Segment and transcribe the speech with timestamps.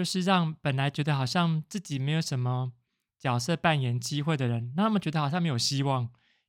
[0.00, 2.72] 就是让本来觉得好像自己没有什么
[3.18, 6.06] 角色扮演机会的人，让他们觉得好像没有希望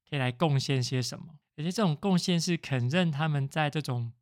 [0.10, 4.14] 可以来贡献些什么，而且这种贡献是肯认他们在这种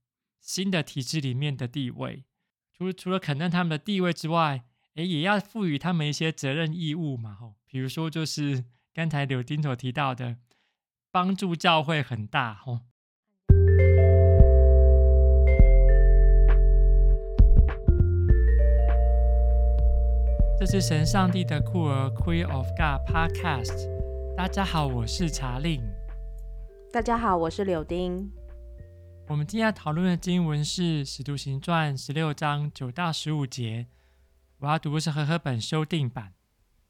[0.42, 2.26] 新的体制里面的地位。
[2.74, 4.64] 除除了肯认他们的地位之外，
[4.96, 7.36] 诶，也要赋予他们一些责任义务嘛。
[7.36, 8.66] 吼，比如说就是
[8.96, 10.38] 刚才柳丁所提到的，
[11.12, 12.56] 帮助教会很大。
[12.56, 12.80] 吼。
[20.60, 23.88] 这是神上帝的酷儿 Queen of God Podcast。
[24.36, 25.82] 大家好，我是查令。
[26.92, 28.30] 大家好，我是柳丁。
[29.30, 33.88] 我们今天要讨论的经文是《使徒行传》十六章九到十五节。
[34.58, 36.34] 我要读的是和合本修订版。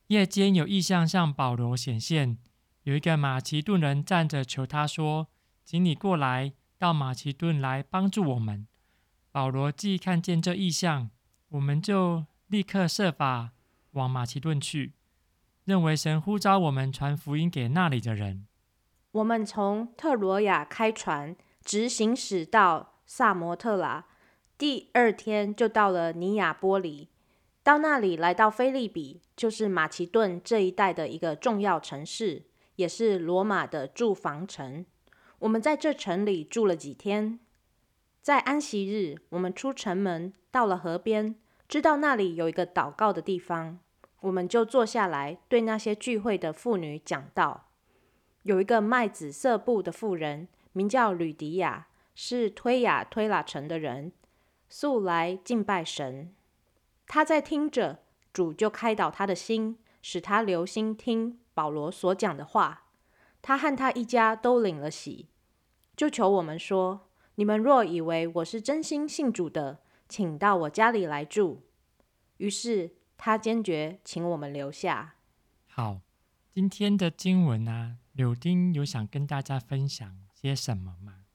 [0.08, 2.40] 夜间有异象向保罗显现，
[2.82, 5.28] 有一个马其顿人站着求他说
[5.64, 8.66] ：“请你过来到马其顿来帮助我们。”
[9.32, 11.12] 保罗既看见这异象，
[11.50, 13.52] 我们就立刻设法。
[14.00, 14.94] 往马其顿去，
[15.66, 18.48] 认为神呼召我们传福音给那里的人。
[19.12, 24.06] 我们从特罗亚开船，直行驶到萨摩特拉，
[24.58, 27.10] 第二天就到了尼亚波里。
[27.62, 32.46] 到那里，来到菲利比，就是马其顿这一带的一个重要城市，
[32.78, 34.86] 也是罗马的住房城。
[35.40, 37.40] 我们在这城里住了几天，
[38.22, 41.36] 在安息日，我们出城门，到了河边。
[41.68, 43.78] 知道那里有一个祷告的地方，
[44.22, 47.70] 我们就坐下来，对那些聚会的妇女讲道。
[48.44, 54.12] 有一个卖紫色布的妇人，名叫吕迪亚，是推雅推拉城的人，
[54.70, 56.34] 素来敬拜神。
[57.08, 58.00] 她在听着，
[58.32, 62.86] 主就开导她的心，使她留心听保罗所讲的话。
[63.42, 65.30] 她和她一家都领了喜，
[65.96, 71.64] 就求我们说：你们若以为我是真心信主的，请到我家里来住。
[72.38, 72.92] 于是
[73.22, 75.16] 他坚决请我们留下。
[75.68, 76.00] 好，
[76.50, 81.26] 今天的经文啊，柳丁有想跟大家分享些什么吗？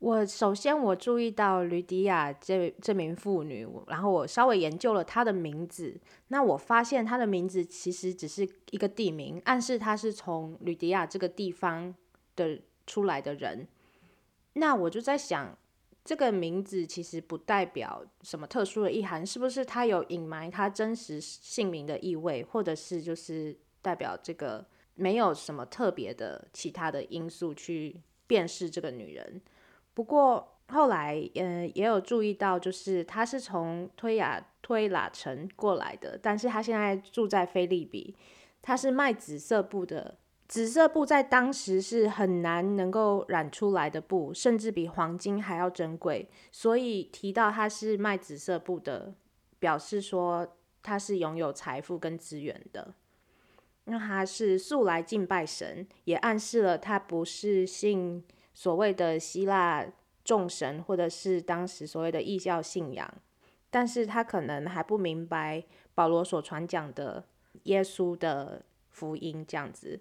[0.00, 5.98] 我首先我注意到吕迪亚这这名妇女，然后我稍微研究了她的名字。
[6.28, 11.94] 那我发现她的名字其实只是一个地名，暗示她是从吕迪亚这个地方
[12.36, 13.66] 的出来的人。
[14.52, 15.56] 那我就在想。
[16.04, 29.40] 这个名字其实不代表什么特殊的意涵，是不是它有隐瞒他真实姓名的意味，或者是就是代表这个没有什么特别的其他的因素去辨识这个女人？
[29.94, 38.14] 不过后来，嗯，也有注意到，就是她是从推雅推拉城过来的，但是她现在住在腓立比，
[38.60, 40.18] 她是卖紫色布的。
[40.46, 46.28] 紫色布在当时是很难能够染出来的布，甚至比黄金还要珍贵。
[46.52, 49.14] 所以提到他是卖紫色布的，
[49.58, 52.94] 表示说他是拥有财富跟资源的。
[53.84, 58.22] 那他是素来敬拜神，也暗示了他不是信
[58.52, 59.86] 所谓的希腊
[60.22, 63.12] 众神，或者是当时所谓的异教信仰。
[63.70, 67.24] 但是他可能还不明白保罗所传讲的
[67.64, 70.00] 耶稣的福音这样子。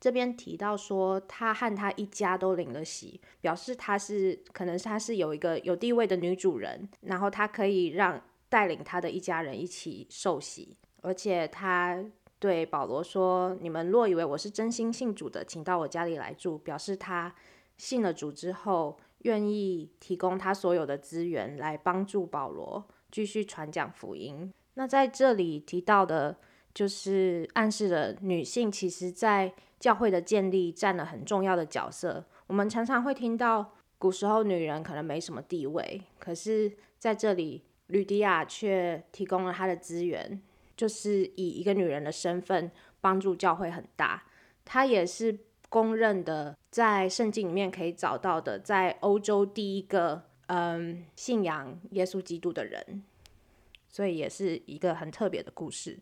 [0.00, 12.04] 这边提到说，他和他一家都领了洗，表示他是可能是他是有一个有地位的女主人，然后他可以让带领他的一家人一起受洗，而且他
[12.38, 17.34] 对保罗说：“你们若以为我是真心信主的，请到我家里来住。”表示他
[17.76, 24.52] 信了主之后，愿意提供他所有的资源来帮助保罗继续传讲福音。
[24.74, 26.38] 那在这里提到的，
[26.72, 32.24] 就是暗示了女性其实在教会的建立占了很重要的角色。
[32.46, 40.40] 我们常常会听到古时候女人可能没什么地位，可是在这里，吕迪亚却提供了她的资源，
[40.76, 44.24] 就是以一个女人的身份帮助教会很大。
[44.64, 53.02] 她也是公认的，在圣经里面可以找到的，在欧洲第一个嗯信仰耶稣基督的人，
[53.88, 55.98] 所以也是一个很特别的故事。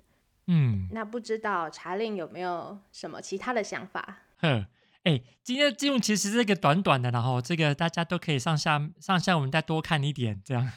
[0.49, 4.19] 嗯，那不知道查令有没有什么其他的想法？
[4.39, 4.67] 呵，
[5.03, 10.71] 哎，今天的节目其实是一个短短的，然后这个大家都可以上下上下，我们再多看一点，这样。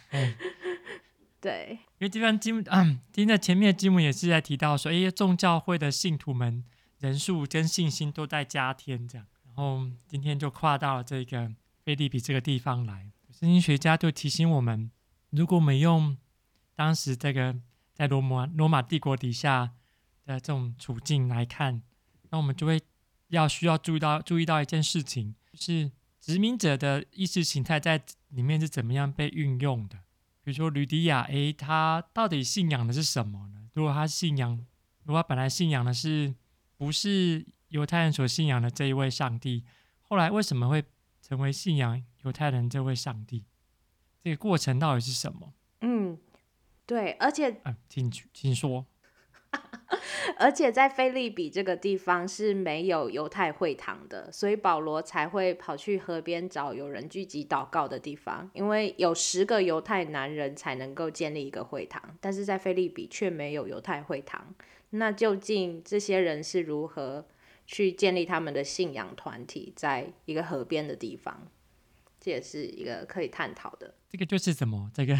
[1.39, 6.63] 对，因为这边节目，嗯，今天的前面的节目也是在提到说，哎，众教会的信徒们
[6.97, 9.27] 人数跟信心都在加添，这样。
[9.45, 11.51] 然后今天就跨到了这个
[11.85, 14.89] 腓立比这个地方来，圣经学家就提醒我们，
[15.29, 16.17] 如果我们用
[16.75, 17.55] 当时这个。
[17.99, 19.73] 在罗马罗马帝国底下
[20.25, 21.81] 的这种处境来看，
[22.29, 22.81] 那我们就会
[23.27, 25.91] 要需要注意到注意到一件事情，就是
[26.21, 29.97] 殖民者的意识形态在里面是怎么样被运用的。
[30.41, 33.69] 比如说吕底亚，诶，他到底信仰的是什么呢？
[33.73, 34.65] 如果他信仰，
[35.03, 36.33] 如果他本来信仰的是
[36.77, 39.65] 不是犹太人所信仰的这一位上帝，
[40.03, 40.85] 后来为什么会
[41.21, 43.43] 成为信仰犹太人这位上帝？
[44.23, 45.53] 这个过程到底是什么？
[45.81, 46.17] 嗯，
[46.89, 48.83] 对，而且，啊，请请说。
[50.37, 58.49] 而且在腓立比这个地方是没有犹太会堂的，所以保罗才会跑去河边找有人聚集祷告的地方。
[58.55, 64.55] 因为有十个犹太男人才能够建立一个会堂，但是在腓立比却没有犹太会堂。
[64.89, 67.27] 那究竟这些人是如何
[67.67, 71.47] 去建立他们的信仰团体，在一个河边的地方？
[72.19, 73.93] 这也是一个可以探讨的。
[74.09, 74.89] 这个就是什么？
[74.93, 75.15] 这个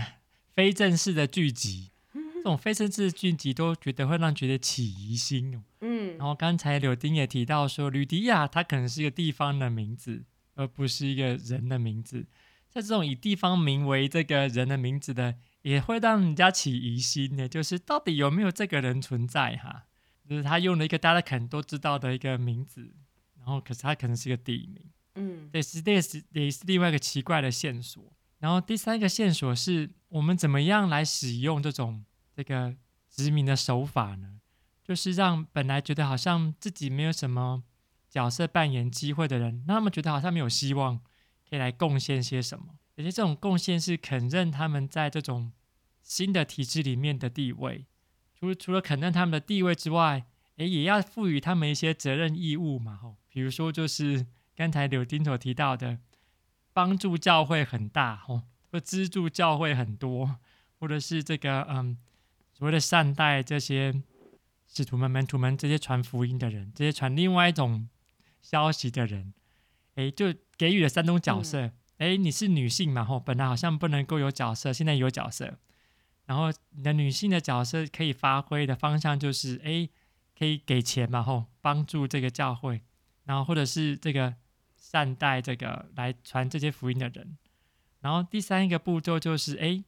[0.60, 1.90] 非正式的剧集。
[2.14, 5.64] 这种非正式剧集都觉得会让觉得起疑心哦。
[5.80, 10.26] 嗯，然后刚才柳丁也提到说，吕迪亚它可能是一个地方的名字，
[10.56, 12.28] 而不是一个人的名字。
[12.74, 19.86] 像这种以地方名为这个人的名字的，也会让人家起疑心的，就是到底有没有这个人存在哈？
[20.30, 22.92] 就是他用了一个大家可能都知道的一个名字，
[23.38, 24.84] 然后可是他可能是一个地名。
[25.16, 28.12] 嗯，也是这是也是另外一个奇怪的线索。
[28.40, 32.04] 然后第三个线索是我们怎么样来使用这种。
[32.36, 32.74] 这个
[33.10, 34.40] 殖民的手法呢，
[34.82, 37.64] 就是让本来觉得好像自己没有什么
[38.10, 41.02] 角色扮演机会的人，让他们觉得好像没有希望
[41.50, 42.76] 可以来贡献些什么。
[42.96, 45.52] 而且这种贡献是肯认他们在这种
[46.02, 47.86] 新的体制里面的地位。
[48.34, 50.26] 除除了肯认他们的地位之外，
[50.56, 52.96] 诶，也要赋予他们一些责任义务嘛。
[52.96, 54.26] 吼，比如说就是
[54.56, 55.98] 刚才柳丁所提到的，
[56.80, 60.38] 帮助教会很大，吼，或资助教会很多，
[60.80, 61.98] 或者是这个嗯。
[62.54, 64.02] 所谓的善待这些
[64.68, 67.88] 使徒们、门徒们，这些传福音的人，这些传另外一种
[68.42, 69.34] 消息的人，
[69.96, 71.72] 诶，就给予了三种角色。
[72.00, 73.06] 诶，你是女性嘛？
[73.06, 75.58] 吼，本来好像不能够有角色，现在有角色。
[76.26, 79.90] 然后你的女性的角色可以发挥的方向就是，诶，
[80.38, 81.24] 可以给钱嘛？
[81.24, 82.82] 吼，帮助这个教会，
[83.24, 84.36] 然后或者是这个
[84.80, 87.38] 善待这个来传这些福音的人。
[88.00, 89.84] 然后第三一个步骤就是，诶，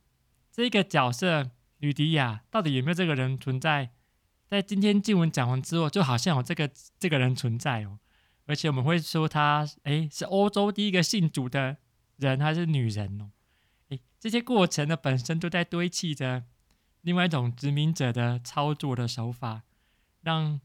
[0.52, 1.52] 这个角色。
[1.82, 3.90] 吕迪亚到底有没有这个人存在？
[4.48, 7.98] 在今天经文讲完之后，就好像有这个这个人存在哦，
[8.46, 11.78] 而且我们会说他，哎，是欧洲第一个信主的
[12.18, 13.32] 人还是女人哦？
[13.90, 16.44] 哎，这些过程的本身都在堆砌着
[17.02, 19.64] 另外一种殖民者的操作的手法，
[20.22, 20.62] 让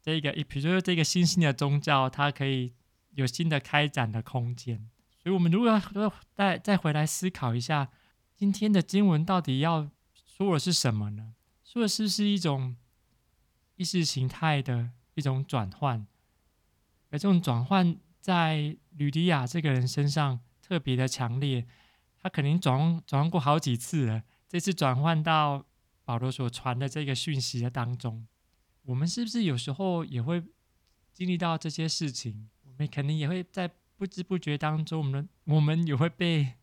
[0.00, 2.72] 这个，比如说这个新兴的宗教，它可以
[3.16, 4.88] 有新的开展的空间。
[5.20, 7.90] 所以，我们如果要再再回来思考一下，
[8.34, 9.90] 今天的经文到底要。
[10.36, 11.32] 说的是什么呢？
[11.64, 12.76] 说的是是一种
[13.76, 16.06] 意识形态的一种转换，
[17.08, 21.66] 而这种转换在吕底亚这个人身上特别的强烈，
[22.20, 24.24] 他肯定转转换过好几次了。
[24.46, 25.64] 这次转换到
[26.04, 28.28] 保罗所传的这个讯息的当中，
[28.82, 30.44] 我们是不是有时候也会
[31.14, 32.50] 经历到这些事情？
[32.76, 36.54] 我们肯定也会在不知不觉当中，我们我们也会被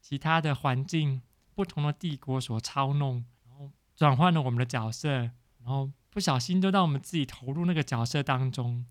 [0.00, 1.20] 其他的环境。
[1.54, 8.86] 不同的帝国所操弄，然后转换了我们的角色，然后不小心都让我们自己投入那个角色当中，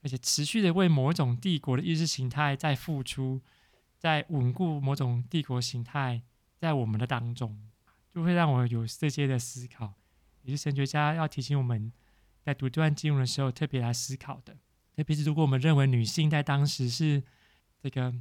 [0.00, 3.42] 而且持续的为某种帝国的意识形态在付出，
[3.98, 6.22] 在稳固某种帝国形态
[6.56, 7.68] 在我们的当中，
[8.14, 9.92] 就会让我有这些的思考，
[10.40, 11.92] 也是神学家要提醒我们
[12.40, 14.56] 在读这段经文的时候特别来思考的。
[14.96, 17.22] 那平时如果我们认为女性在当时是
[17.80, 18.12] 这个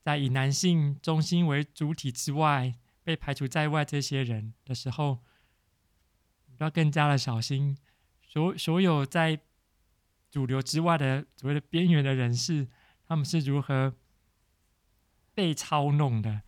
[0.00, 2.74] 在以男性中心为主体之外。
[3.02, 5.20] 被排除在外这些人的时候，
[6.58, 7.76] 要更加的小心。
[8.22, 9.40] 所所有在
[10.30, 12.68] 主流之外的所谓的边缘的人士，
[13.08, 13.96] 他们是如何
[15.34, 16.42] 被操弄的，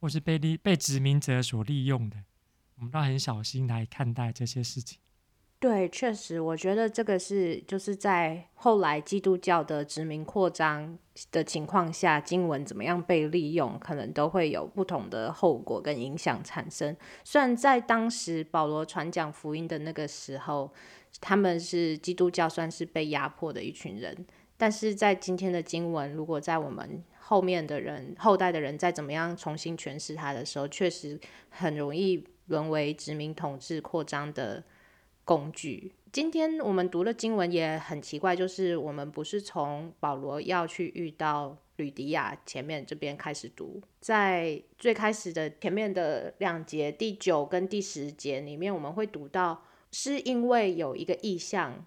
[0.00, 2.24] 或是被利被殖民者所利用的，
[2.76, 5.00] 我们都很小心来看待这些事情。
[5.58, 10.96] 对，确实，我觉得这个是就是在后来基督教的殖民扩张
[11.32, 16.94] 的情况下，经文怎么样被利用，可能都会有不同的后果跟影响产生。
[17.24, 20.70] 虽然在当时保罗传讲福音的那个时候，
[21.22, 24.26] 他们是基督教算是被压迫的一群人，
[24.58, 34.62] 但是在今天的经文，如果在我们后面的人、后代的人再怎么样重新诠释它的时候，确实很容易沦为殖民统治扩张的。
[35.26, 35.92] 工具。
[36.12, 51.84] 今天我们读的经文也很奇怪，就是我们不是从保罗要去遇到吕迪亚前面这边开始读，在最开始的前面的两节第九跟第十节里面，我们会读到是因为有一个意向，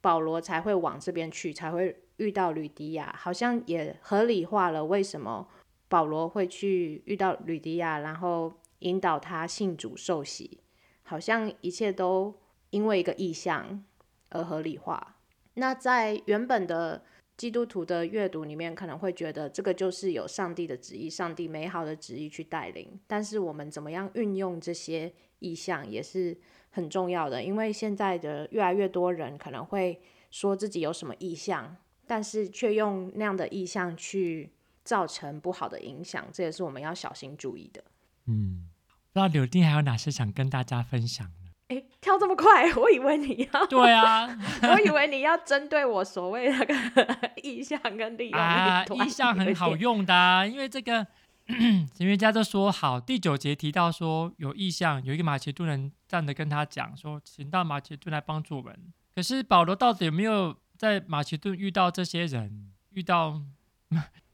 [0.00, 5.46] 保罗才会往这边去，才会遇到吕迪亚，好像也合理化了为什么
[5.88, 10.60] 保罗会去遇到吕迪亚，然后引导他信主受洗，
[11.02, 12.34] 好像一切都
[12.70, 13.84] 因为一个意向
[14.30, 15.16] 而合理化。
[15.54, 17.02] 那在原本的
[17.36, 22.98] 基督徒的阅读里面，可能会觉得这个就是有上帝的旨意，上帝美好的旨意去带领。
[23.06, 26.38] 但是我们怎么样运用这些意向也是
[26.70, 34.50] 很重要的，因为现在的越来越多人可能会说自己有什么意向，但是却用那样的意向去
[34.84, 37.82] 造成不好的影响，这也是我们要小心注意的。
[38.26, 38.68] 嗯，
[39.12, 41.30] 不知道柳丁还有哪些想跟大家分享？
[41.68, 44.26] 哎，跳这么快， 我以为你要对啊，
[44.62, 46.74] 我以为你要针对我所谓那个
[47.42, 51.06] 意象跟利用啊，意象很好用的啊，因为这个
[51.48, 58.92] 神学家都说好，第九节提到说有意向，有一个马其顿人站着跟他讲说，请到马其顿来帮助我们。
[59.14, 62.70] 可是保罗到底有没有在马其顿遇到这些人？
[62.90, 63.42] 遇到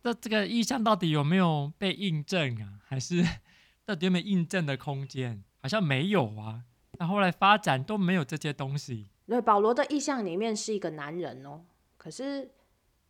[0.03, 2.81] 这这个意向到底有没有被印证啊？
[2.87, 3.25] 还是
[3.87, 5.43] 到底有没有印证的空间？
[5.63, 6.63] 好像没有啊。
[7.03, 9.09] 那后来发展都没有这些东西。
[9.27, 11.63] 对，保罗的意象里面是一个男人哦，
[11.97, 12.49] 可是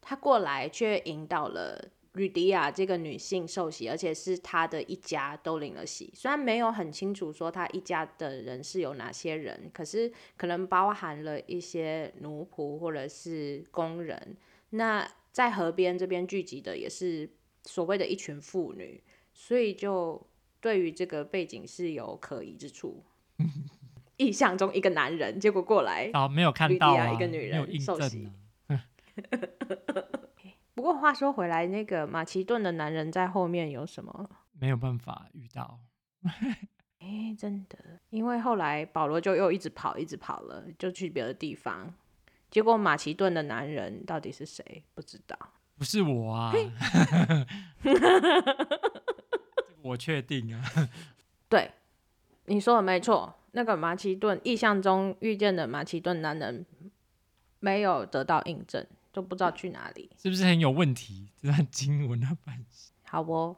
[0.01, 6.11] 他过来却引导了吕迪亚这个女性受洗，而且是他的一家都领了洗。
[6.15, 14.35] 虽然没有很清楚说他一家的人是有哪些人，可是可能包含了一些奴仆或者是工人。
[14.71, 17.29] 那在河边这边聚集的也是
[17.65, 19.03] 所谓的一群妇女，
[19.35, 20.27] 所以就
[20.63, 23.03] 对于这个背景是有可疑之处。
[24.23, 28.31] 意象中一个男人，结果过来哦，没有看到啊，一个女人受洗。
[30.75, 34.31] 不过话说回来，那个马其顿的男人在后面有什么？
[34.59, 35.81] 没有办法遇到。
[37.01, 37.77] 哎，真的，
[38.11, 41.93] 因为后来保罗就又一直跑，一直跑了，就去别的地方。
[42.51, 44.85] 结果马其顿的男人到底是谁？
[44.95, 45.37] 不知道。
[45.77, 46.53] 不是我啊，
[49.83, 50.63] 我确定啊。
[51.49, 51.73] 对。
[52.47, 56.67] 你说的没错，那个马其顿意象中遇见的马其顿男人
[57.61, 61.29] 没有得到印证，就不知道去哪里，是不是很有问题？
[61.41, 62.65] 这段经文的本
[63.05, 63.57] 好哦？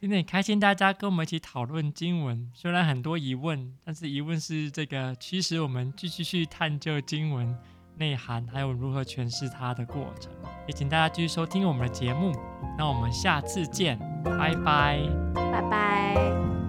[0.00, 7.54] 今天很开心大家跟我们一起讨论经文，虽然很多疑问，但是疑问是这个驱使我们继续去探究经文
[7.96, 10.32] 内涵，还有如何诠释它的过程。
[10.66, 12.32] 也请大家继续收听我们的节目，
[12.78, 14.98] 那我们下次见，拜拜，
[15.34, 16.59] 拜拜。